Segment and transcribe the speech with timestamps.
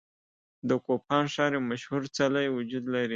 [0.69, 3.09] د کوپان ښار یو مشهور څلی وجود لري.